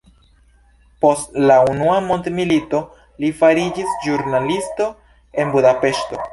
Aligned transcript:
Post 1.03 1.35
la 1.51 1.57
unua 1.73 1.99
mondmilito 2.07 2.81
li 3.25 3.31
fariĝis 3.43 3.95
ĵurnalisto 4.09 4.93
en 5.43 5.57
Budapeŝto. 5.57 6.25